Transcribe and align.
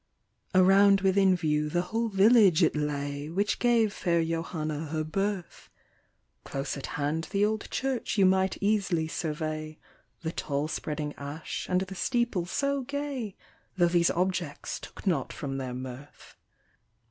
THE 0.51 0.61
WHITE 0.61 0.61
WOMAN. 0.63 0.75
119 1.03 1.05
Around 1.05 1.05
within 1.05 1.35
view 1.35 1.69
the 1.69 1.81
whole 1.83 2.09
village 2.09 2.63
it 2.63 2.75
lay, 2.75 3.29
Which 3.29 3.59
gave 3.59 3.93
fair 3.93 4.25
Johanna 4.25 4.85
her 4.87 5.03
birth; 5.03 5.69
Close 6.43 6.75
at 6.75 6.87
hand 6.97 7.27
the 7.29 7.45
old 7.45 7.69
church 7.69 8.17
you 8.17 8.25
might 8.25 8.57
eas'ly 8.63 9.07
survey 9.07 9.77
The 10.23 10.31
tall 10.31 10.67
spreading 10.67 11.13
ash 11.19 11.67
and 11.69 11.81
the 11.81 11.93
steeple 11.93 12.47
so 12.47 12.81
gay, 12.81 13.35
Tho' 13.77 13.89
these 13.89 14.09
objects 14.09 14.79
took 14.79 15.05
not 15.05 15.31
from 15.31 15.57
their 15.57 15.75
mirth. 15.75 16.35